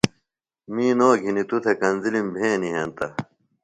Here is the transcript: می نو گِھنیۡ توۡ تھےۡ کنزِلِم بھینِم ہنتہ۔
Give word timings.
می 0.73 0.87
نو 0.99 1.09
گِھنیۡ 1.23 1.47
توۡ 1.49 1.61
تھےۡ 1.63 1.77
کنزِلِم 1.81 2.27
بھینِم 2.35 2.71
ہنتہ۔ 2.73 3.07